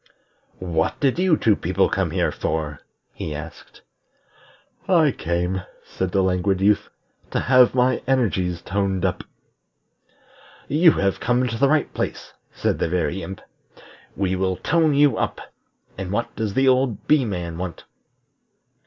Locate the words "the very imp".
12.79-13.41